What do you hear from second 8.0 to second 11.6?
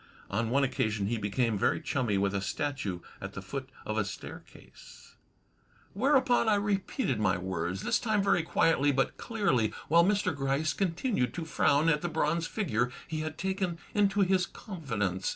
very quietly but clearly, while Mr. Gryce continued to